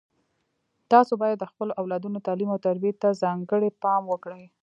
تاسو 0.91 1.13
باید 1.21 1.37
د 1.39 1.45
خپلو 1.51 1.71
اولادونو 1.81 2.17
تعلیم 2.27 2.49
او 2.51 2.59
تربیې 2.67 2.91
ته 3.01 3.07
ځانګړی 3.21 3.69
پام 3.83 4.01
وکړئ 4.07 4.43